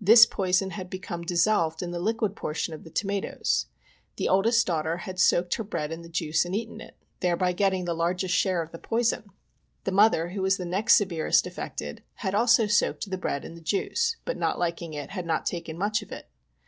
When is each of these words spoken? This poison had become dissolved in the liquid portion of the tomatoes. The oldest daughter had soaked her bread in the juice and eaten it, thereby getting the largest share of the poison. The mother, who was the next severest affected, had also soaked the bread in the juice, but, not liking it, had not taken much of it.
This 0.00 0.26
poison 0.26 0.70
had 0.70 0.90
become 0.90 1.22
dissolved 1.22 1.84
in 1.84 1.92
the 1.92 2.00
liquid 2.00 2.34
portion 2.34 2.74
of 2.74 2.82
the 2.82 2.90
tomatoes. 2.90 3.66
The 4.16 4.28
oldest 4.28 4.66
daughter 4.66 4.96
had 4.96 5.20
soaked 5.20 5.54
her 5.54 5.62
bread 5.62 5.92
in 5.92 6.02
the 6.02 6.08
juice 6.08 6.44
and 6.44 6.52
eaten 6.52 6.80
it, 6.80 6.96
thereby 7.20 7.52
getting 7.52 7.84
the 7.84 7.94
largest 7.94 8.34
share 8.34 8.60
of 8.60 8.72
the 8.72 8.80
poison. 8.80 9.30
The 9.84 9.92
mother, 9.92 10.30
who 10.30 10.42
was 10.42 10.56
the 10.56 10.64
next 10.64 10.96
severest 10.96 11.46
affected, 11.46 12.02
had 12.14 12.34
also 12.34 12.66
soaked 12.66 13.08
the 13.08 13.16
bread 13.18 13.44
in 13.44 13.54
the 13.54 13.60
juice, 13.60 14.16
but, 14.24 14.36
not 14.36 14.58
liking 14.58 14.94
it, 14.94 15.10
had 15.10 15.26
not 15.26 15.46
taken 15.46 15.78
much 15.78 16.02
of 16.02 16.10
it. 16.10 16.26